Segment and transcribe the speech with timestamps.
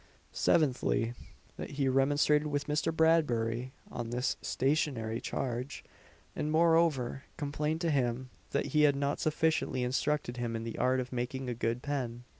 [0.33, 1.13] Seventhly,
[1.57, 2.91] that he remonstrated with Mr.
[2.91, 5.83] Bradbury on this stationery charge;
[6.35, 10.99] and moreover complained to him that he had not sufficiently instructed him in the art
[10.99, 12.23] of making a good pen.